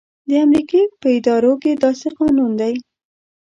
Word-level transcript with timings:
د 0.29 0.31
امریکې 0.45 0.81
په 1.01 1.07
ادارو 1.17 1.53
کې 1.61 1.71
داسې 1.83 2.07
قانون 2.17 2.51
دی. 2.61 2.73